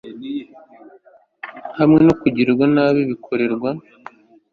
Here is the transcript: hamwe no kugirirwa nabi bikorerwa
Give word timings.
hamwe 1.77 1.99
no 2.07 2.13
kugirirwa 2.21 2.65
nabi 2.75 3.01
bikorerwa 3.09 3.69